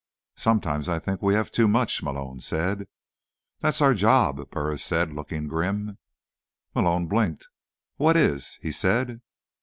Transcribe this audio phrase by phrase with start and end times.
[0.35, 2.87] "Sometimes I think we have too much," Malone said.
[3.59, 5.99] "That's our job," Burris said, looking grim.
[6.73, 7.47] Malone blinked.
[7.97, 9.21] "What is?" he said.